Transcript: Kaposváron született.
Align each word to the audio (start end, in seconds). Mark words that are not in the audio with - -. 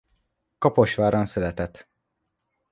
Kaposváron 0.57 1.25
született. 1.25 1.87